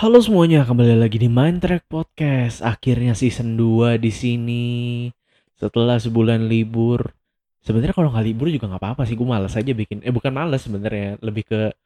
[0.00, 2.64] Halo semuanya, kembali lagi di Mind Track Podcast.
[2.64, 4.64] Akhirnya season 2 di sini.
[5.60, 7.12] Setelah sebulan libur.
[7.60, 10.00] Sebenarnya kalau nggak libur juga nggak apa-apa sih, gue males aja bikin.
[10.00, 11.76] Eh bukan males sebenarnya, lebih ke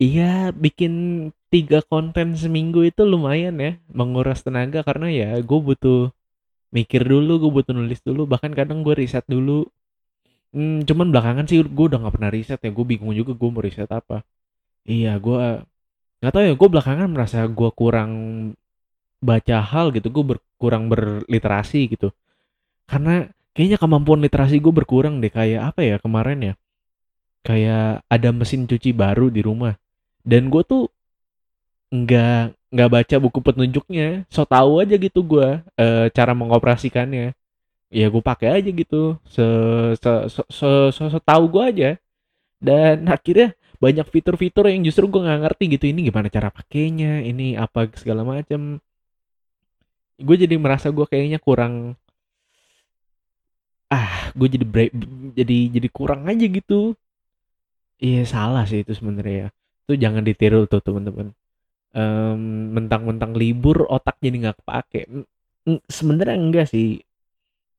[0.00, 0.92] iya bikin
[1.52, 6.08] tiga konten seminggu itu lumayan ya, menguras tenaga karena ya gue butuh
[6.72, 9.68] mikir dulu, gue butuh nulis dulu, bahkan kadang gue riset dulu.
[10.56, 13.60] Hmm, cuman belakangan sih gue udah nggak pernah riset ya, gue bingung juga gue mau
[13.60, 14.24] riset apa.
[14.88, 15.36] Iya, gue
[16.20, 18.12] nggak tahu ya, gue belakangan merasa gue kurang
[19.20, 22.08] baca hal gitu, gue ber- kurang berliterasi gitu.
[22.90, 26.54] Karena kayaknya kemampuan literasi gue berkurang deh, kayak apa ya kemarin ya,
[27.46, 29.74] kayak ada mesin cuci baru di rumah.
[30.24, 30.88] Dan gue tuh
[31.90, 35.48] nggak nggak baca buku petunjuknya, so tahu aja gitu gue
[35.80, 37.34] eh, cara mengoperasikannya.
[37.92, 39.42] Ya gue pakai aja gitu, se
[40.02, 41.88] se se, se, se, se tahu gue aja.
[42.60, 47.56] Dan akhirnya banyak fitur-fitur yang justru gue nggak ngerti gitu ini gimana cara pakainya, ini
[47.56, 48.80] apa segala macam.
[50.26, 51.74] Gue jadi merasa gue kayaknya kurang
[53.96, 54.94] ah gue jadi bre-
[55.38, 56.94] jadi jadi kurang aja gitu.
[58.04, 59.48] Iya salah sih itu sebenarnya ya.
[59.84, 61.26] Itu jangan ditiru tuh teman-teman.
[61.96, 62.40] Em,
[62.76, 65.00] mentang-mentang libur otak jadi nggak kepake.
[65.88, 67.00] Sebenarnya enggak sih.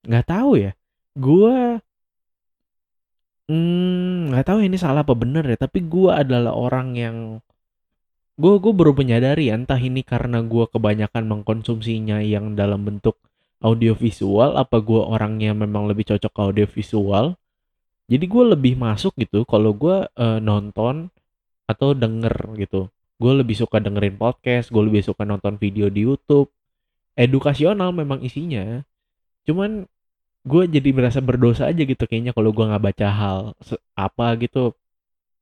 [0.07, 0.71] Nggak tahu ya.
[1.17, 1.79] Gue
[3.51, 5.57] mm, nggak tahu ini salah apa bener ya.
[5.59, 7.17] Tapi gue adalah orang yang
[8.39, 13.19] gue gue baru menyadari entah ini karena gue kebanyakan mengkonsumsinya yang dalam bentuk
[13.61, 17.35] audiovisual apa gue orangnya memang lebih cocok ke audiovisual.
[18.11, 21.11] Jadi gue lebih masuk gitu kalau gue eh, nonton
[21.69, 22.87] atau denger gitu.
[23.21, 26.49] Gue lebih suka dengerin podcast gue lebih suka nonton video di YouTube.
[27.15, 28.81] Edukasional memang isinya.
[29.45, 29.85] Cuman
[30.49, 33.39] gue jadi merasa berdosa aja gitu kayaknya kalau gue nggak baca hal
[33.97, 34.73] apa gitu.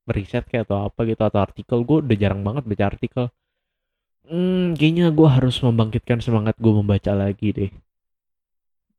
[0.10, 1.78] Riset kayak atau apa gitu atau artikel.
[1.88, 3.26] Gue udah jarang banget baca artikel.
[4.30, 7.72] Hmm kayaknya gue harus membangkitkan semangat gue membaca lagi deh.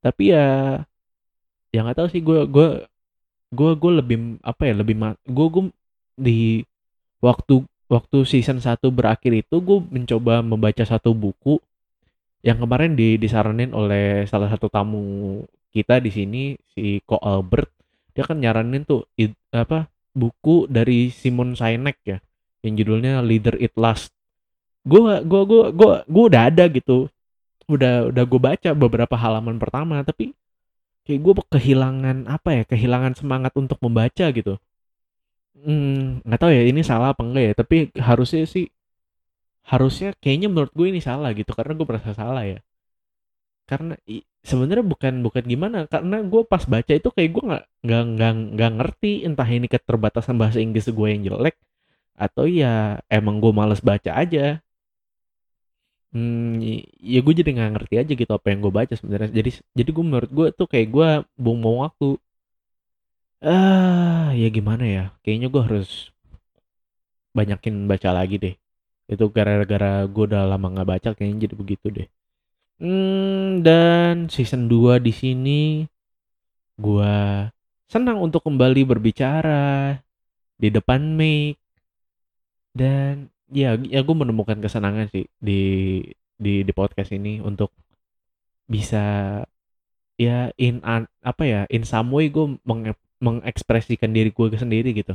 [0.04, 0.46] Tapi ya
[1.74, 2.68] ya nggak tahu sih gue gue
[3.50, 4.94] gue gue lebih apa ya lebih
[5.26, 5.64] gue gue
[6.18, 6.38] di
[7.22, 11.58] waktu waktu season satu berakhir itu gue mencoba membaca satu buku
[12.40, 15.44] yang kemarin di, disaranin oleh salah satu tamu
[15.74, 16.42] kita di sini
[16.74, 17.70] si Ko Albert
[18.14, 22.18] dia kan nyaranin tuh i- apa buku dari Simon Sinek ya
[22.66, 24.12] yang judulnya Leader It Last.
[24.84, 27.08] Gue gue gue gue gue udah ada gitu.
[27.70, 30.34] Udah udah gue baca beberapa halaman pertama tapi
[31.06, 34.56] kayak gue kehilangan apa ya kehilangan semangat untuk membaca gitu.
[35.64, 37.76] Hmm nggak tahu ya ini salah apa enggak ya tapi
[38.08, 38.64] harusnya sih
[39.70, 42.58] harusnya kayaknya menurut gue ini salah gitu karena gue merasa salah ya
[43.70, 43.94] karena
[44.50, 48.70] sebenarnya bukan bukan gimana karena gue pas baca itu kayak gue nggak nggak nggak nggak
[48.78, 51.56] ngerti entah ini keterbatasan bahasa Inggris gue yang jelek
[52.24, 54.60] atau ya emang gue males baca aja.
[56.14, 56.58] Hmm
[57.12, 59.30] ya gue jadi nggak ngerti aja gitu apa yang gue baca sebenarnya.
[59.38, 61.08] Jadi jadi gue menurut gue tuh kayak gue
[61.38, 62.06] buang-buang waktu.
[63.52, 65.90] Ah ya gimana ya kayaknya gue harus
[67.36, 68.54] banyakin baca lagi deh.
[69.12, 72.08] Itu gara-gara gue udah lama nggak baca kayaknya jadi begitu deh
[72.80, 75.84] Hmm, dan season 2 di sini
[76.80, 77.46] gua
[77.92, 80.00] senang untuk kembali berbicara
[80.56, 81.60] di depan mic
[82.78, 85.60] dan ya ya gue menemukan kesenangan sih di
[86.38, 87.70] di di podcast ini untuk
[88.70, 89.02] bisa
[90.24, 90.74] ya in
[91.30, 95.14] apa ya in some way gue menge- mengekspresikan diri gue sendiri gitu.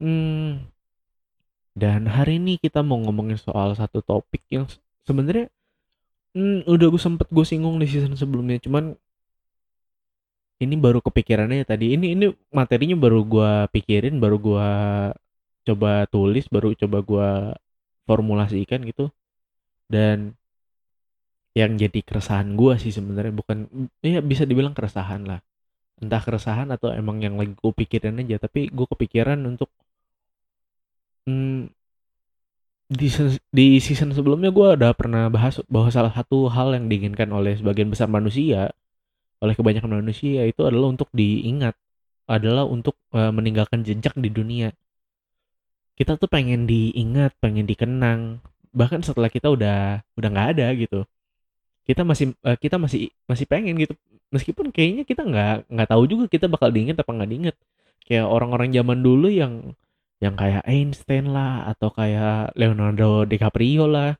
[0.00, 0.68] Hmm,
[1.76, 5.46] dan hari ini kita mau ngomongin soal satu topik yang se- sebenarnya
[6.36, 8.84] hmm, udah gue sempet gue singgung di season sebelumnya cuman
[10.64, 11.84] ini baru kepikirannya tadi.
[11.96, 12.26] Ini ini
[12.58, 14.66] materinya baru gua pikirin baru gua
[15.66, 17.28] coba tulis baru coba gua
[18.08, 19.04] formulasikan gitu.
[19.92, 20.18] Dan
[21.56, 23.58] yang jadi keresahan gua sih sebenarnya bukan
[24.04, 25.40] ya bisa dibilang keresahan lah.
[26.02, 29.70] Entah keresahan atau emang yang lagi gue pikirin aja tapi gue kepikiran untuk
[31.26, 31.75] hmm,
[32.86, 33.10] di
[33.50, 37.90] di season sebelumnya gue udah pernah bahas bahwa salah satu hal yang diinginkan oleh sebagian
[37.90, 38.70] besar manusia
[39.42, 41.76] oleh kebanyakan manusia itu adalah untuk diingat
[42.26, 44.74] adalah untuk eh, meninggalkan jejak di dunia.
[45.96, 48.42] Kita tuh pengen diingat pengen dikenang
[48.76, 51.06] bahkan setelah kita udah udah nggak ada gitu.
[51.86, 53.94] Kita masih eh, kita masih masih pengen gitu.
[54.34, 57.56] Meskipun kayaknya kita nggak nggak tahu juga kita bakal diingat apa nggak diingat.
[58.06, 59.74] Kayak orang-orang zaman dulu yang
[60.24, 64.10] yang kayak Einstein lah atau kayak Leonardo DiCaprio lah.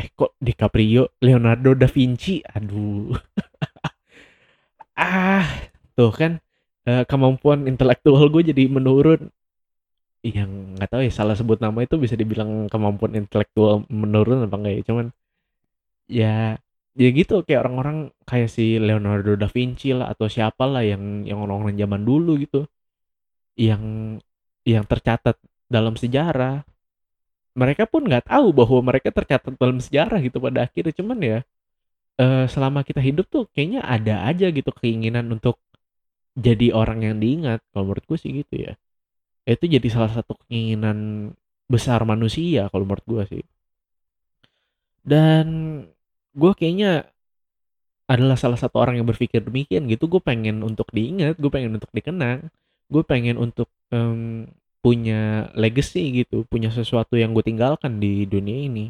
[0.00, 1.02] Eh kok DiCaprio?
[1.22, 2.42] Leonardo da Vinci?
[2.56, 3.14] Aduh.
[4.98, 5.46] Ah
[5.96, 6.32] tuh kan
[6.88, 9.20] eh, kemampuan intelektual gue jadi menurun.
[10.24, 10.50] Yang
[10.80, 14.82] nggak tahu ya salah sebut nama itu bisa dibilang kemampuan intelektual menurun apa enggak ya
[14.88, 15.06] cuman
[16.18, 16.26] ya
[17.02, 17.32] ya gitu.
[17.46, 17.96] Kayak orang-orang
[18.28, 22.58] kayak si Leonardo da Vinci lah atau siapa lah yang yang orang-orang zaman dulu gitu.
[23.58, 23.82] Yang
[24.64, 25.36] yang tercatat
[25.68, 26.64] dalam sejarah.
[27.54, 30.94] Mereka pun nggak tahu bahwa mereka tercatat dalam sejarah gitu pada akhirnya.
[30.96, 31.38] Cuman ya
[32.18, 35.60] eh, selama kita hidup tuh kayaknya ada aja gitu keinginan untuk
[36.34, 37.60] jadi orang yang diingat.
[37.70, 38.72] Kalau menurut gue sih gitu ya.
[39.46, 41.30] Itu jadi salah satu keinginan
[41.70, 43.44] besar manusia kalau menurut gue sih.
[45.04, 45.46] Dan
[46.34, 47.06] gue kayaknya
[48.04, 50.04] adalah salah satu orang yang berpikir demikian gitu.
[50.10, 52.50] Gue pengen untuk diingat gue pengen untuk dikenang
[52.92, 54.20] gue pengen untuk em,
[54.84, 58.84] punya legacy gitu punya sesuatu yang gue tinggalkan di dunia ini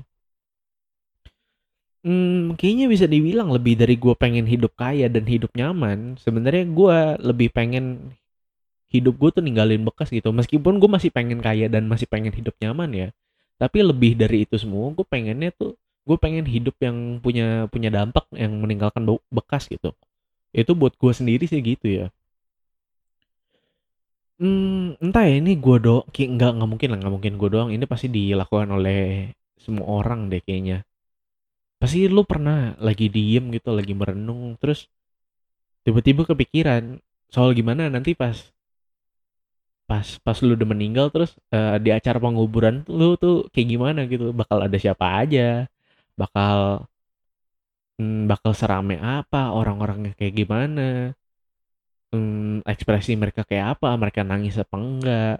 [2.05, 6.21] Hmm, kayaknya bisa dibilang lebih dari gue pengen hidup kaya dan hidup nyaman.
[6.21, 6.97] Sebenarnya gue
[7.33, 8.13] lebih pengen
[8.93, 10.31] hidup gue tuh ninggalin bekas gitu.
[10.33, 13.09] Meskipun gue masih pengen kaya dan masih pengen hidup nyaman ya.
[13.61, 18.29] Tapi lebih dari itu semua, gue pengennya tuh gue pengen hidup yang punya punya dampak
[18.37, 19.97] yang meninggalkan be- bekas gitu.
[20.55, 22.07] Itu buat gue sendiri sih gitu ya.
[24.43, 27.71] Hmm, entah ya ini gue do, kayak nggak nggak mungkin lah nggak mungkin gue doang.
[27.77, 28.99] Ini pasti dilakukan oleh
[29.65, 30.77] semua orang deh kayaknya.
[31.81, 34.81] Pasti lu pernah lagi diem gitu, lagi merenung, terus
[35.85, 36.85] tiba-tiba kepikiran
[37.33, 38.37] soal gimana nanti pas
[39.89, 44.33] pas pas lu udah meninggal terus eh, di acara penguburan lu tuh kayak gimana gitu,
[44.33, 45.69] bakal ada siapa aja,
[46.21, 46.87] bakal
[47.99, 50.83] hmm, bakal serame apa, orang-orangnya kayak gimana,
[52.15, 55.35] hmm, ekspresi mereka kayak apa, mereka nangis apa enggak,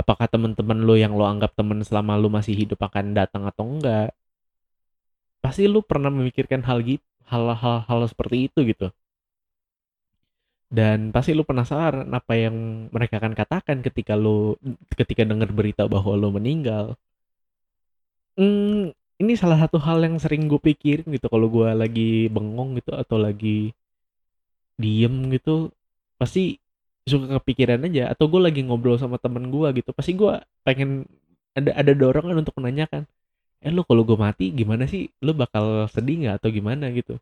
[0.00, 4.08] apakah teman-teman lu yang lu anggap teman selama lu masih hidup akan datang atau enggak.
[5.44, 8.86] Pasti lu pernah memikirkan hal gitu, hal-hal hal seperti itu gitu.
[10.66, 12.56] Dan pasti lu penasaran apa yang
[12.94, 14.58] mereka akan katakan ketika lu
[14.98, 16.98] ketika dengar berita bahwa lu meninggal.
[18.36, 18.92] Hmm,
[19.22, 23.16] ini salah satu hal yang sering gue pikirin gitu kalau gue lagi bengong gitu atau
[23.16, 23.72] lagi
[24.82, 25.72] diem gitu
[26.20, 26.58] pasti
[27.06, 30.32] suka kepikiran aja atau gue lagi ngobrol sama temen gue gitu pasti gue
[30.66, 31.06] pengen
[31.58, 33.06] ada ada dorongan untuk menanyakan
[33.64, 35.02] eh lu kalau gue mati gimana sih?
[35.24, 36.86] Lu bakal sedih nggak atau gimana?
[36.98, 37.14] gitu.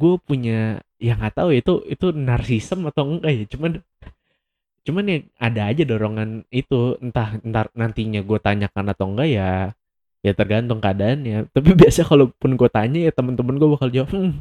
[0.00, 3.72] Gue punya ya nggak tahu ya, itu itu narsisem atau enggak ya cuman
[4.86, 9.48] cuman ya ada aja dorongan itu entah entar nantinya gue tanyakan atau enggak ya
[10.26, 11.50] ya tergantung keadaannya.
[11.54, 14.32] Tapi biasa kalaupun gue tanya ya temen-temen gue bakal jawab "Hmm,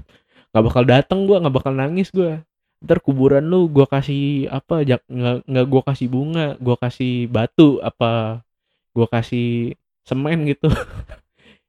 [0.53, 2.41] nggak bakal datang gue nggak bakal nangis gue
[2.85, 5.01] ntar kuburan lu gue kasih apa nggak
[5.49, 8.41] nggak gue kasih bunga gue kasih batu apa
[8.95, 9.47] gue kasih
[10.07, 10.69] semen gitu.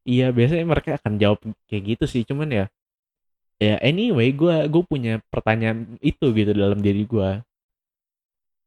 [0.07, 2.65] Iya biasanya mereka akan jawab kayak gitu sih cuman ya
[3.59, 7.43] ya anyway gue gue punya pertanyaan itu gitu dalam diri gue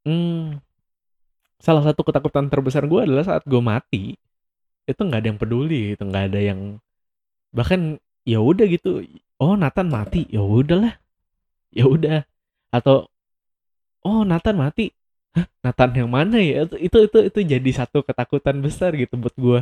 [0.04, 0.60] hmm,
[1.60, 4.18] salah satu ketakutan terbesar gue adalah saat gue mati
[4.88, 6.60] itu nggak ada yang peduli itu nggak ada yang
[7.54, 9.04] bahkan ya udah gitu
[9.38, 10.98] oh Nathan mati ya udahlah
[11.70, 12.26] ya udah
[12.74, 13.06] atau
[14.06, 14.92] oh Nathan mati?
[15.36, 16.66] Hah, Nathan yang mana ya?
[16.66, 19.60] Itu itu itu, itu jadi satu ketakutan besar gitu buat gue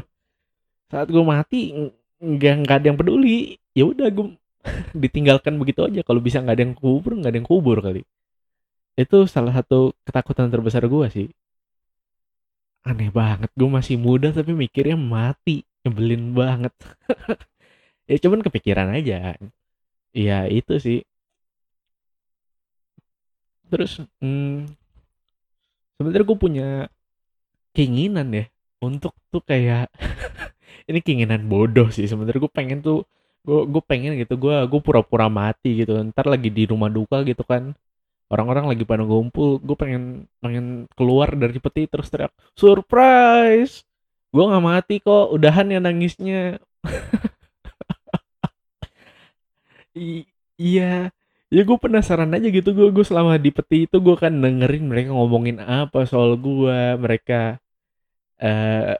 [0.93, 1.93] saat gue mati ng-
[2.37, 3.57] nggak nggak ada yang peduli.
[3.77, 4.27] Ya udah gue
[5.03, 6.01] ditinggalkan begitu aja.
[6.07, 8.03] Kalau bisa nggak ada yang kubur nggak ada yang kubur kali.
[9.03, 11.29] Itu salah satu ketakutan terbesar gue sih.
[12.91, 15.57] Aneh banget gue masih muda tapi mikirnya mati.
[15.85, 16.73] Nyebelin banget.
[18.11, 19.37] Ya cuman kepikiran aja.
[20.27, 20.97] Ya itu sih
[23.69, 24.69] terus hmm,
[25.99, 26.69] sebenarnya gue punya
[27.77, 28.45] keinginan ya
[28.83, 29.91] untuk tuh kayak
[30.91, 32.07] ini keinginan bodoh sih.
[32.07, 33.05] Sebenarnya gue pengen tuh
[33.47, 35.99] gue gue pengen gitu gue gue pura-pura mati gitu.
[36.11, 37.75] Ntar lagi di rumah duka gitu kan.
[38.29, 43.83] Orang-orang lagi pada ngumpul gue pengen pengen keluar dari peti terus teriak surprise!
[44.29, 46.61] Gue nggak mati kok udahan ya nangisnya.
[50.59, 51.11] Iya
[51.55, 52.69] ya gue penasaran aja gitu.
[52.77, 57.61] Gue gue selama di peti itu gue kan dengerin mereka ngomongin apa soal gue mereka
[58.41, 58.97] eh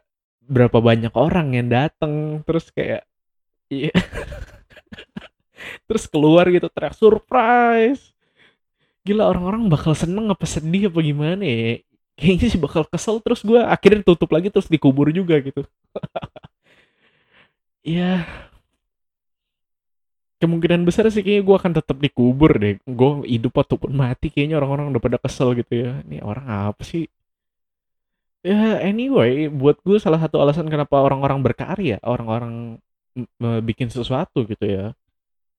[0.49, 3.05] berapa banyak orang yang datang terus kayak
[3.73, 3.93] iya.
[5.89, 8.13] Terus keluar gitu teriak surprise!
[9.07, 11.81] Gila orang-orang bakal seneng apa sedih apa gimana ya?
[12.19, 13.17] Kayaknya sih bakal kesel.
[13.25, 15.65] Terus gue akhirnya tutup lagi terus dikubur juga gitu.
[17.87, 18.27] Ya
[20.43, 22.75] kemungkinan besar sih kayaknya gue akan tetap dikubur deh.
[22.99, 25.91] Gue hidup ataupun mati kayaknya orang-orang udah pada kesel gitu ya.
[26.07, 27.05] Ini orang apa sih?
[28.47, 32.79] Ya anyway buat gue salah satu alasan kenapa orang-orang berkarya orang-orang
[33.19, 34.85] m- bikin sesuatu gitu ya.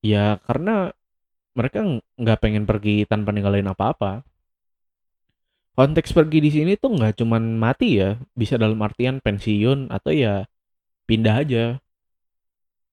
[0.03, 0.91] Ya karena
[1.57, 4.23] mereka ng- nggak pengen pergi tanpa ninggalin apa-apa.
[5.79, 10.45] Konteks pergi di sini tuh nggak cuman mati ya, bisa dalam artian pensiun atau ya
[11.09, 11.65] pindah aja.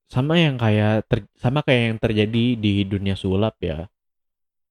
[0.06, 3.90] Sama yang kayak ter sama kayak yang terjadi di dunia sulap ya.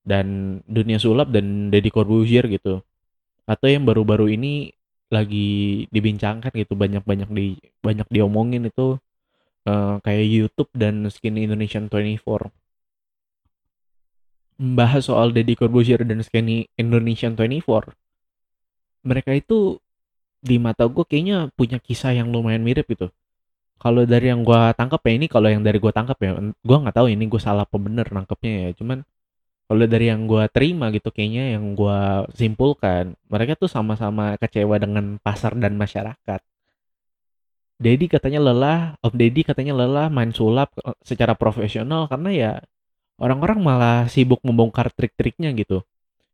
[0.06, 2.82] Dan dunia sulap dan Deddy Corbuzier gitu.
[3.50, 4.74] Atau yang baru-baru ini
[5.14, 8.98] lagi dibincangkan gitu banyak-banyak di banyak diomongin itu
[9.70, 12.50] uh, kayak YouTube dan Skin Indonesian 24
[14.56, 17.92] membahas soal Deddy Corbuzier dan Skinny Indonesian 24
[19.04, 19.78] mereka itu
[20.40, 23.12] di mata gue kayaknya punya kisah yang lumayan mirip gitu
[23.84, 26.96] kalau dari yang gue tangkap ya ini kalau yang dari gue tangkap ya gue nggak
[26.96, 28.70] tahu ini gue salah apa bener nangkepnya ya.
[28.80, 29.04] Cuman
[29.68, 32.00] kalau dari yang gue terima gitu kayaknya yang gue
[32.38, 36.40] simpulkan mereka tuh sama-sama kecewa dengan pasar dan masyarakat.
[37.76, 42.52] Dedi katanya lelah Om Dedi katanya lelah main sulap eh, secara profesional karena ya
[43.20, 45.84] orang-orang malah sibuk membongkar trik-triknya gitu.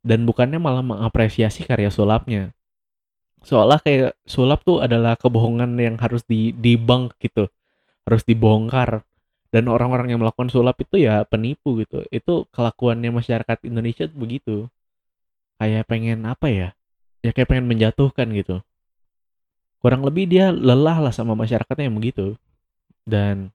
[0.02, 2.54] Dan bukannya malah mengapresiasi karya sulapnya
[3.42, 7.50] seolah kayak sulap tuh adalah kebohongan yang harus di dibang gitu.
[8.06, 9.06] Harus dibongkar.
[9.52, 12.08] Dan orang-orang yang melakukan sulap itu ya penipu gitu.
[12.08, 14.72] Itu kelakuannya masyarakat Indonesia begitu.
[15.60, 16.70] Kayak pengen apa ya?
[17.22, 18.64] Ya kayak pengen menjatuhkan gitu.
[19.84, 22.40] Kurang lebih dia lelah lah sama masyarakatnya yang begitu.
[23.04, 23.52] Dan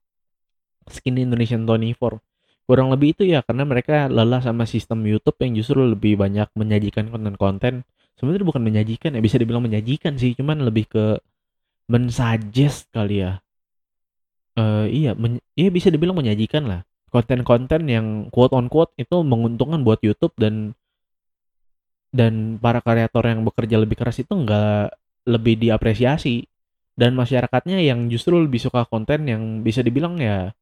[0.91, 2.23] skin Indonesian 24
[2.67, 7.07] kurang lebih itu ya karena mereka lelah sama sistem YouTube yang justru lebih banyak menyajikan
[7.15, 7.87] konten-konten
[8.17, 11.21] sebenarnya bukan menyajikan ya bisa dibilang menyajikan sih cuman lebih ke
[11.87, 13.39] mensuggest kali ya.
[14.57, 16.81] Uh, iya men iya bisa dibilang menyajikan lah.
[17.13, 20.75] Konten-konten yang quote on quote itu menguntungkan buat YouTube dan
[22.11, 24.97] dan para kreator yang bekerja lebih keras itu enggak
[25.29, 26.49] lebih diapresiasi.
[26.97, 30.57] Dan masyarakatnya yang justru lebih suka konten yang bisa dibilang ya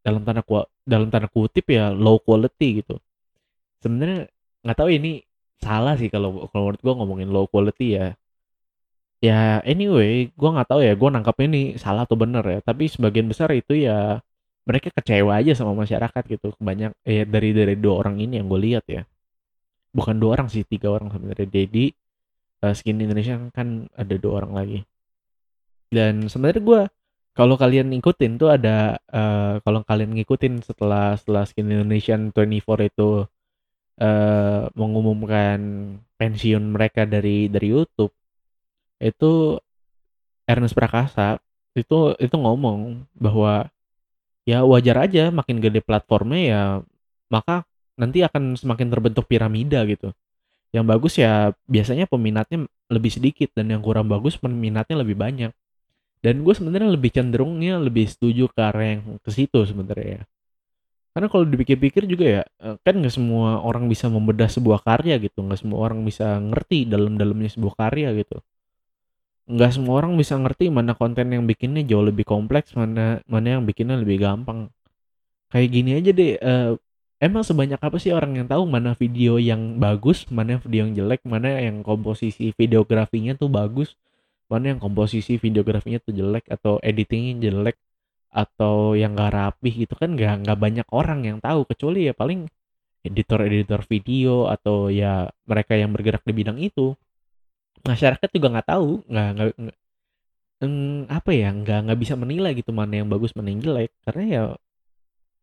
[0.00, 0.40] dalam tanda
[0.88, 2.96] dalam tanda kutip ya low quality gitu.
[3.84, 4.32] Sebenarnya
[4.64, 5.27] nggak tahu ini
[5.58, 8.06] salah sih kalau kalau menurut gue ngomongin low quality ya.
[9.18, 12.58] Ya anyway gue nggak tahu ya gue nangkap ini salah atau bener ya.
[12.62, 14.22] Tapi sebagian besar itu ya
[14.68, 16.54] mereka kecewa aja sama masyarakat gitu.
[16.60, 19.02] Banyak eh dari dari dua orang ini yang gue lihat ya.
[19.96, 21.48] Bukan dua orang sih tiga orang sebenarnya.
[21.50, 21.84] Jadi
[22.62, 24.78] uh, skin Indonesia kan ada dua orang lagi.
[25.88, 26.80] Dan sebenarnya gue
[27.38, 33.30] kalau kalian ngikutin tuh ada uh, kalau kalian ngikutin setelah setelah skin Indonesian 24 itu
[33.98, 35.58] uh, mengumumkan
[36.18, 38.10] pensiun mereka dari dari YouTube
[38.98, 39.58] itu
[40.48, 41.38] Ernest Prakasa
[41.78, 43.70] itu itu ngomong bahwa
[44.48, 46.62] ya wajar aja makin gede platformnya ya
[47.28, 50.14] maka nanti akan semakin terbentuk piramida gitu.
[50.70, 55.52] Yang bagus ya biasanya peminatnya lebih sedikit dan yang kurang bagus peminatnya lebih banyak.
[56.18, 60.22] Dan gue sebenarnya lebih cenderungnya lebih setuju ke arah yang ke situ sebenarnya ya.
[61.18, 65.42] Karena kalau dipikir-pikir juga ya, eh, kan nggak semua orang bisa membedah sebuah karya gitu,
[65.42, 68.38] nggak semua orang bisa ngerti dalam-dalamnya sebuah karya gitu.
[69.50, 73.66] Nggak semua orang bisa ngerti mana konten yang bikinnya jauh lebih kompleks, mana mana yang
[73.66, 74.70] bikinnya lebih gampang.
[75.50, 76.78] Kayak gini aja deh, uh,
[77.18, 81.26] emang sebanyak apa sih orang yang tahu mana video yang bagus, mana video yang jelek,
[81.26, 83.98] mana yang komposisi videografinya tuh bagus,
[84.46, 87.74] mana yang komposisi videografinya tuh jelek atau editingnya jelek
[88.28, 92.48] atau yang gak rapih gitu kan gak, nggak banyak orang yang tahu kecuali ya paling
[93.06, 96.92] editor-editor video atau ya mereka yang bergerak di bidang itu.
[97.86, 99.50] Masyarakat juga nggak tahu nggak nggak
[101.08, 103.90] apa ya nggak nggak bisa menilai gitu mana yang bagus mana yang jelek.
[104.04, 104.42] Karena ya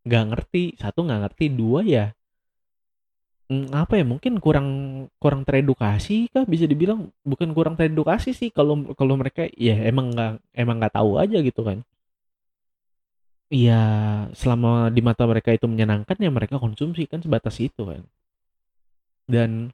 [0.06, 2.06] nggak ngerti satu nggak ngerti dua ya
[3.77, 4.70] apa ya mungkin kurang
[5.22, 7.13] kurang teredukasi kah bisa dibilang?
[7.22, 11.62] Bukan kurang teredukasi sih kalau kalau mereka ya emang nggak emang nggak tahu aja gitu
[11.62, 11.86] kan
[13.54, 13.74] Iya,
[14.40, 18.02] selama di mata mereka itu menyenangkan ya mereka konsumsi kan sebatas itu kan.
[19.25, 19.74] Dan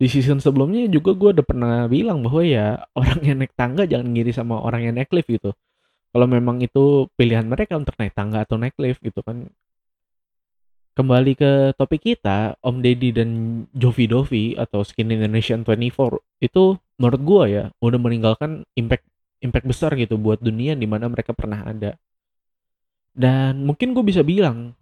[0.00, 2.66] di season sebelumnya juga gue udah pernah bilang bahwa ya
[3.00, 5.50] orang yang naik tangga jangan ngiri sama orang yang naik lift gitu.
[6.12, 9.50] Kalau memang itu pilihan mereka untuk naik tangga atau naik lift gitu kan.
[10.98, 13.30] Kembali ke topik kita, Om Deddy dan
[13.72, 19.06] Jovi Dovi atau Skin Indonesian 24 itu menurut gue ya udah meninggalkan impact
[19.40, 21.96] impact besar gitu buat dunia di mana mereka pernah ada
[23.14, 24.74] dan mungkin gue bisa bilang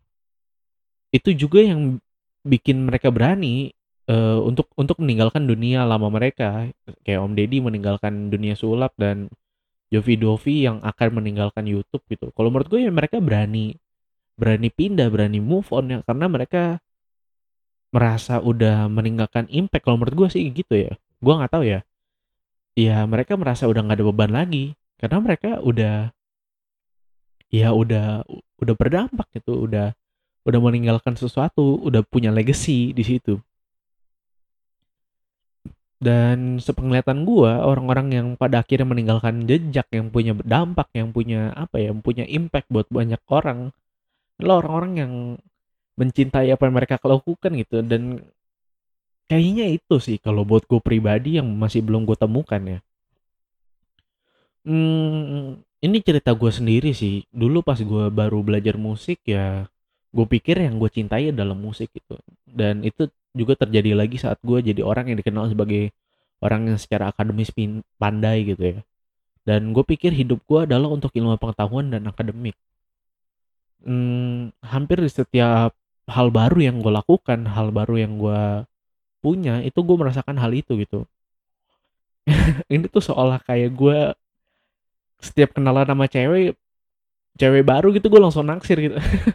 [1.09, 1.97] itu juga yang
[2.45, 3.73] bikin mereka berani
[4.09, 6.69] uh, untuk untuk meninggalkan dunia lama mereka
[7.05, 9.29] kayak Om Deddy meninggalkan dunia sulap dan
[9.89, 12.29] Jovi Dovi yang akan meninggalkan YouTube gitu.
[12.37, 13.73] Kalau menurut gue ya mereka berani
[14.37, 16.63] berani pindah, berani move on ya karena mereka
[17.89, 19.89] merasa udah meninggalkan impact.
[19.89, 20.93] Kalau menurut gue sih gitu ya.
[21.25, 21.81] Gue nggak tahu ya.
[22.77, 26.13] Ya mereka merasa udah nggak ada beban lagi karena mereka udah
[27.49, 28.25] ya udah
[28.61, 29.97] udah berdampak gitu udah
[30.49, 33.41] udah meninggalkan sesuatu udah punya legacy di situ
[35.99, 41.83] Dan sepenglihatan gua, orang-orang yang pada akhirnya meninggalkan jejak, yang punya dampak, yang punya apa
[41.83, 43.75] ya, yang punya impact buat banyak orang,
[44.39, 45.13] adalah orang-orang yang
[45.99, 48.23] mencintai apa yang mereka lakukan gitu dan
[49.27, 52.79] kayaknya itu sih kalau buat gue pribadi yang masih belum gue temukan ya.
[54.67, 57.25] Hmm, ini cerita gue sendiri sih.
[57.31, 59.67] Dulu pas gue baru belajar musik ya,
[60.15, 62.17] gue pikir yang gue cintai adalah musik itu.
[62.45, 63.07] Dan itu
[63.37, 65.95] juga terjadi lagi saat gue jadi orang yang dikenal sebagai
[66.43, 67.51] orang yang secara akademis
[68.01, 68.79] pandai gitu ya.
[69.47, 72.57] Dan gue pikir hidup gue adalah untuk ilmu pengetahuan dan akademik.
[73.85, 75.73] Hmm, hampir di setiap
[76.11, 78.43] hal baru yang gue lakukan, hal baru yang gue
[79.23, 81.07] punya, itu gue merasakan hal itu gitu.
[82.75, 83.99] ini tuh seolah kayak gue
[85.19, 86.55] setiap kenalan sama cewek
[87.41, 88.97] cewek baru gitu gue langsung naksir gitu.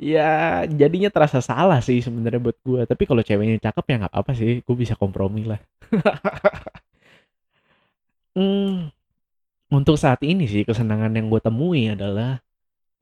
[0.00, 4.32] Ya jadinya terasa salah sih sebenarnya buat gue tapi kalau ceweknya cakep ya nggak apa
[4.32, 5.60] sih gue bisa kompromi lah.
[8.36, 8.90] Hmm,
[9.78, 12.40] untuk saat ini sih kesenangan yang gue temui adalah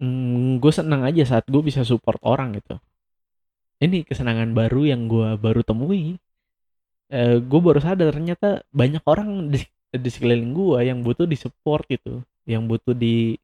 [0.02, 2.76] hmm, gue senang aja saat gue bisa support orang gitu.
[3.84, 6.18] Ini kesenangan baru yang gue baru temui.
[7.08, 8.48] Eh, gue baru sadar ternyata
[8.80, 9.60] banyak orang di
[9.92, 13.36] di sekeliling gua yang butuh di support gitu yang butuh di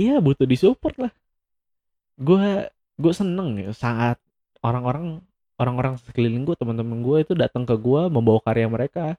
[0.00, 1.12] iya butuh di support lah.
[2.26, 2.68] Gua
[3.02, 4.16] gue seneng ya saat
[4.66, 5.06] orang-orang
[5.60, 9.16] orang-orang sekeliling gua teman-teman gua itu datang ke gua membawa karya mereka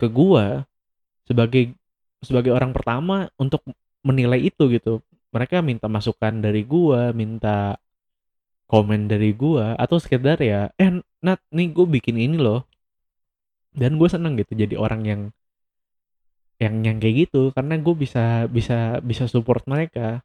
[0.00, 0.64] ke gua
[1.28, 1.76] sebagai
[2.24, 3.62] sebagai orang pertama untuk
[4.04, 5.00] menilai itu gitu.
[5.34, 7.78] Mereka minta masukan dari gua minta
[8.70, 10.90] komen dari gua atau sekedar ya eh
[11.20, 12.64] Nat nih gue bikin ini loh
[13.74, 15.20] dan gue seneng gitu jadi orang yang
[16.60, 17.50] yang yang kayak gitu.
[17.56, 20.20] Karena gue bisa bisa bisa support mereka.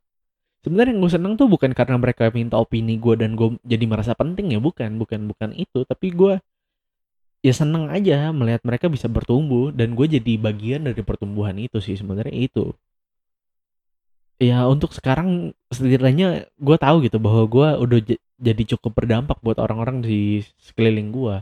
[0.62, 4.14] Sebenarnya yang gue seneng tuh bukan karena mereka minta opini gue dan gue jadi merasa
[4.18, 5.88] penting ya bukan bukan bukan itu.
[5.88, 6.34] Tapi gue
[7.46, 9.72] ya seneng aja melihat mereka bisa bertumbuh.
[9.72, 12.76] Dan gue jadi bagian dari pertumbuhan itu sih sebenarnya itu.
[14.36, 18.00] Ya untuk sekarang setidaknya gue tahu gitu bahwa gue udah
[18.36, 21.40] jadi cukup berdampak buat orang-orang di sekeliling gue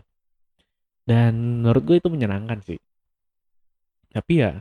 [1.03, 2.79] dan menurut gue itu menyenangkan sih.
[4.13, 4.51] Tapi ya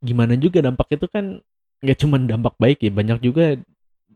[0.00, 1.44] gimana juga dampak itu kan
[1.84, 3.44] nggak cuma dampak baik ya, banyak juga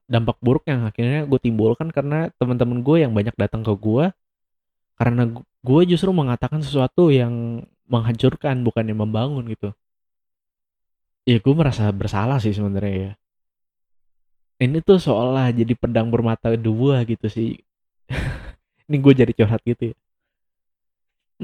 [0.09, 4.13] dampak buruk yang akhirnya gue timbulkan karena teman-teman gue yang banyak datang ke gue
[5.01, 9.73] karena gue justru mengatakan sesuatu yang menghancurkan bukan yang membangun gitu.
[11.25, 13.13] Ya gue merasa bersalah sih sebenarnya ya.
[14.61, 17.59] Ini tuh seolah jadi pedang bermata dua gitu sih.
[18.89, 19.97] Ini gue jadi curhat gitu ya.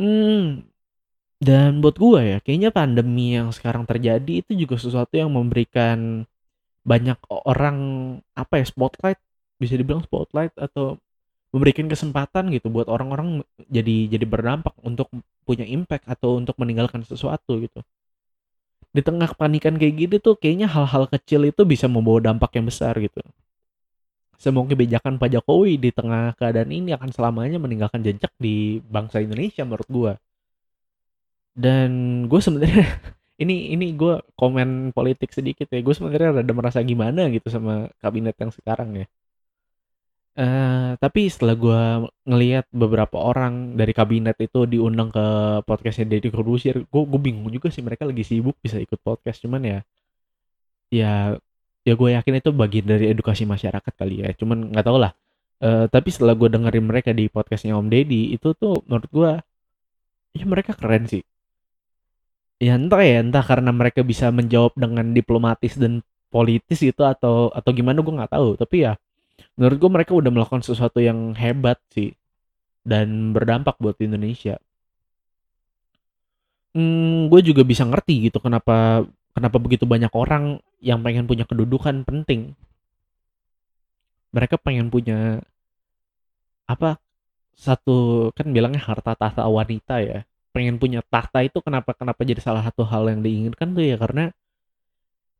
[0.00, 0.64] Hmm,
[1.46, 5.98] dan buat gue ya, kayaknya pandemi yang sekarang terjadi itu juga sesuatu yang memberikan
[6.90, 7.18] banyak
[7.52, 7.78] orang,
[8.42, 9.20] apa ya, spotlight,
[9.62, 10.98] bisa dibilang spotlight atau
[11.54, 15.08] memberikan kesempatan gitu buat orang-orang jadi jadi berdampak untuk
[15.48, 17.80] punya impact atau untuk meninggalkan sesuatu gitu.
[18.96, 22.94] Di tengah kepanikan kayak gitu tuh kayaknya hal-hal kecil itu bisa membawa dampak yang besar
[22.98, 23.22] gitu
[24.40, 29.62] semua kebijakan Pak Jokowi di tengah keadaan ini akan selamanya meninggalkan jejak di bangsa Indonesia
[29.68, 30.12] menurut gue.
[31.52, 31.90] Dan
[32.30, 32.88] gue sebenarnya
[33.42, 35.84] ini ini gue komen politik sedikit ya.
[35.84, 39.06] Gue sebenarnya rada merasa gimana gitu sama kabinet yang sekarang ya.
[40.40, 41.82] Uh, tapi setelah gue
[42.24, 45.26] ngelihat beberapa orang dari kabinet itu diundang ke
[45.68, 49.60] podcastnya Deddy Corbuzier, gue gue bingung juga sih mereka lagi sibuk bisa ikut podcast cuman
[49.68, 49.78] ya
[50.90, 51.36] ya
[51.86, 54.30] ya gue yakin itu bagian dari edukasi masyarakat kali ya.
[54.36, 55.12] Cuman nggak tau lah.
[55.60, 59.30] Uh, tapi setelah gue dengerin mereka di podcastnya Om Deddy itu tuh menurut gue
[60.38, 61.22] ya mereka keren sih.
[62.60, 67.70] Ya entah ya entah karena mereka bisa menjawab dengan diplomatis dan politis gitu atau atau
[67.72, 68.48] gimana gue nggak tahu.
[68.60, 68.92] Tapi ya
[69.56, 72.12] menurut gue mereka udah melakukan sesuatu yang hebat sih.
[72.80, 74.56] Dan berdampak buat Indonesia.
[76.74, 79.02] Hmm, gue juga bisa ngerti gitu kenapa
[79.40, 82.52] kenapa begitu banyak orang yang pengen punya kedudukan penting?
[84.36, 85.40] Mereka pengen punya
[86.68, 87.00] apa
[87.56, 90.28] satu kan bilangnya harta tahta wanita ya.
[90.52, 93.96] Pengen punya tahta itu kenapa kenapa jadi salah satu hal yang diinginkan tuh ya?
[93.96, 94.28] Karena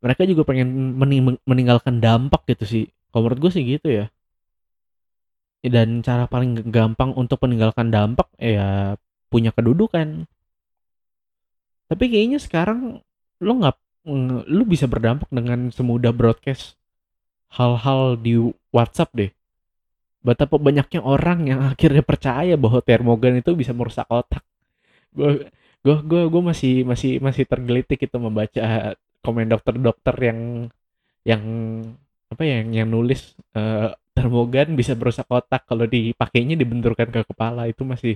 [0.01, 2.85] mereka juga pengen mening meninggalkan dampak gitu sih.
[3.13, 4.07] Kalau menurut gue sih gitu ya.
[5.61, 8.97] Dan cara paling gampang untuk meninggalkan dampak ya
[9.29, 10.25] punya kedudukan.
[11.91, 13.05] Tapi kayaknya sekarang
[13.45, 16.77] lo nggak lu bisa berdampak dengan semudah broadcast
[17.53, 18.39] hal-hal di
[18.73, 19.31] WhatsApp deh.
[20.21, 24.45] Betapa banyaknya orang yang akhirnya percaya bahwa termogan itu bisa merusak otak.
[25.17, 25.49] Gue
[25.85, 30.41] gue gue masih masih masih tergelitik itu membaca komen dokter-dokter yang
[31.25, 31.43] yang
[32.31, 37.69] apa ya yang, yang nulis uh, termogan bisa merusak otak kalau dipakainya dibenturkan ke kepala
[37.69, 38.15] itu masih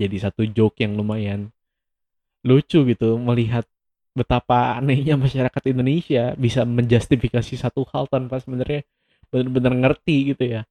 [0.00, 1.52] jadi satu joke yang lumayan
[2.44, 3.64] lucu gitu melihat
[4.18, 8.80] betapa anehnya masyarakat Indonesia bisa menjustifikasi satu hal tanpa sebenarnya
[9.30, 10.62] benar-benar ngerti gitu ya.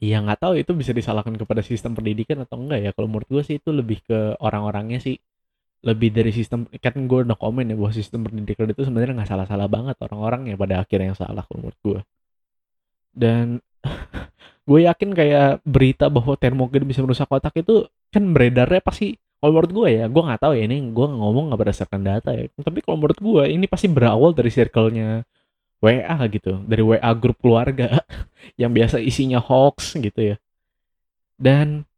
[0.00, 2.90] Ya nggak tahu itu bisa disalahkan kepada sistem pendidikan atau enggak ya.
[2.96, 5.16] Kalau menurut gue sih itu lebih ke orang-orangnya sih.
[5.88, 9.68] Lebih dari sistem kan gue udah komen ya bahwa sistem pendidikan itu sebenarnya nggak salah-salah
[9.76, 12.00] banget orang-orang ya pada akhirnya yang salah kalau menurut gue
[13.14, 13.60] dan
[14.68, 19.72] gue yakin kayak berita bahwa termogen bisa merusak otak itu kan beredarnya pasti kalau menurut
[19.72, 22.44] gue ya gue nggak tahu ya ini gue ngomong nggak berdasarkan data ya.
[22.60, 25.24] Tapi kalau menurut gue ini pasti berawal dari circle-nya
[25.80, 28.04] WA gitu dari WA grup keluarga
[28.60, 30.36] yang biasa isinya hoax gitu ya.
[31.40, 31.88] Dan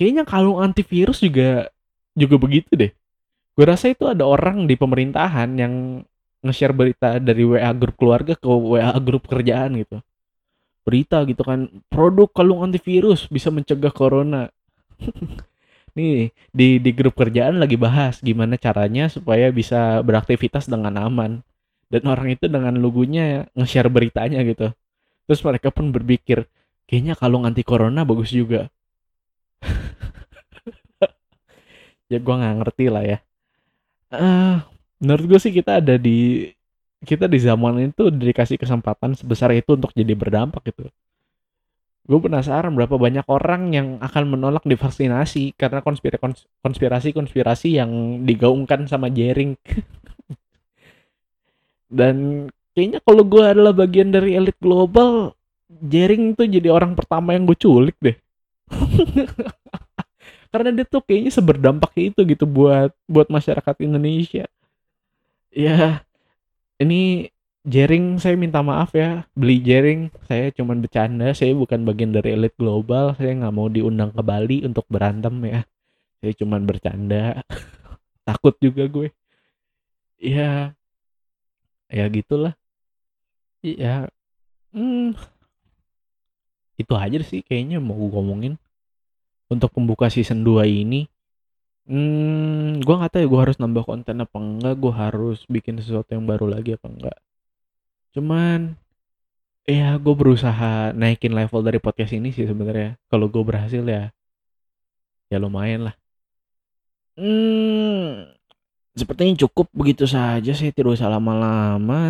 [0.00, 1.68] kayaknya kalung antivirus juga
[2.16, 2.92] juga begitu deh.
[3.52, 6.00] Gue rasa itu ada orang di pemerintahan yang
[6.40, 10.00] nge-share berita dari WA grup keluarga ke WA grup kerjaan gitu.
[10.80, 14.48] Berita gitu kan produk kalung antivirus bisa mencegah corona
[15.96, 21.40] nih di di grup kerjaan lagi bahas gimana caranya supaya bisa beraktivitas dengan aman.
[21.86, 24.74] Dan orang itu dengan logonya nge-share beritanya gitu.
[25.26, 26.46] Terus mereka pun berpikir
[26.86, 28.68] kayaknya kalung anti corona bagus juga.
[32.06, 33.18] Ya gue nggak ngerti lah ya.
[34.14, 34.62] Uh,
[35.02, 36.50] menurut gue sih kita ada di
[37.02, 40.86] kita di zaman itu dikasih kesempatan sebesar itu untuk jadi berdampak gitu
[42.06, 49.10] gue penasaran berapa banyak orang yang akan menolak divaksinasi karena konspirasi konspirasi yang digaungkan sama
[49.10, 49.58] Jering.
[51.98, 52.46] Dan
[52.78, 55.34] kayaknya kalau gue adalah bagian dari elit global
[55.66, 58.14] Jering tuh jadi orang pertama yang gue culik deh.
[60.54, 64.46] Karena dia tuh kayaknya seberdampak itu gitu buat buat masyarakat Indonesia.
[65.50, 66.06] Ya
[66.78, 67.34] ini
[67.66, 69.26] Jering saya minta maaf ya.
[69.34, 73.18] Beli Jering saya cuma bercanda saya bukan bagian dari elit global.
[73.18, 75.66] Saya nggak mau diundang ke Bali untuk berantem ya.
[76.22, 77.42] Saya cuma bercanda.
[78.26, 79.10] Takut juga gue.
[80.22, 80.78] Ya
[81.90, 82.54] ya gitulah.
[83.66, 84.06] Ya
[84.70, 85.18] hmm,
[86.78, 88.54] itu aja sih kayaknya mau gue ngomongin.
[89.50, 91.10] Untuk pembuka season 2 ini
[91.90, 96.14] hmm, gue nggak tahu ya gue harus nambah konten apa enggak gue harus bikin sesuatu
[96.14, 97.18] yang baru lagi apa enggak
[98.16, 98.72] Cuman
[99.68, 102.96] ya gue berusaha naikin level dari podcast ini sih sebenarnya.
[103.12, 104.08] Kalau gue berhasil ya
[105.28, 105.94] ya lumayan lah.
[107.16, 108.32] Hmm,
[108.96, 112.00] sepertinya cukup begitu saja sih tidak usah lama-lama.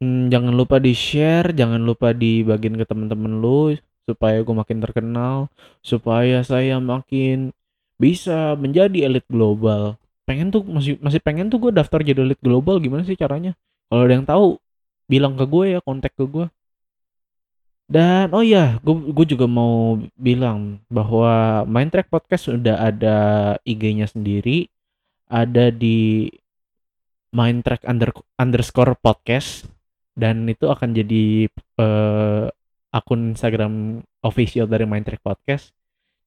[0.00, 3.76] Hmm, jangan lupa di share, jangan lupa dibagiin ke teman-teman lu
[4.08, 5.52] supaya gue makin terkenal,
[5.84, 7.52] supaya saya makin
[8.00, 9.98] bisa menjadi elit global.
[10.24, 13.52] Pengen tuh masih masih pengen tuh gue daftar jadi elit global gimana sih caranya?
[13.90, 14.46] Kalau ada yang tahu
[15.10, 16.46] bilang ke gue ya kontak ke gue.
[17.90, 23.18] Dan oh ya gue gue juga mau bilang bahwa Main Track Podcast sudah ada
[23.66, 24.70] IG-nya sendiri.
[25.26, 26.30] Ada di
[27.34, 29.66] Main Track under, underscore podcast.
[30.14, 31.50] Dan itu akan jadi
[31.82, 32.46] uh,
[32.94, 35.74] akun Instagram official dari Main Track Podcast.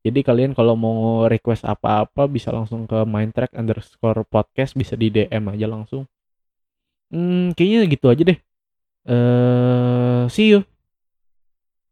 [0.04, 5.08] Jadi kalian kalau mau request apa-apa bisa langsung ke Main Track underscore podcast bisa di
[5.08, 6.04] DM aja langsung
[7.14, 8.38] Hmm, kayaknya gitu aja deh.
[9.08, 10.60] Eh, uh, see you.